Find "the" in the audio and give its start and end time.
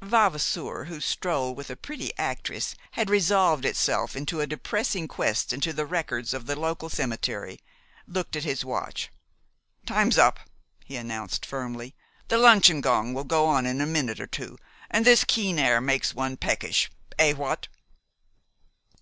5.70-5.84, 6.46-6.58, 12.28-12.38